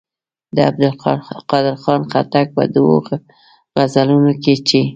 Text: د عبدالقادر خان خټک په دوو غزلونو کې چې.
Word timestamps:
د 0.55 0.57
عبدالقادر 0.69 1.75
خان 1.83 2.01
خټک 2.11 2.47
په 2.57 2.63
دوو 2.73 2.95
غزلونو 3.75 4.33
کې 4.43 4.55
چې. 4.67 4.81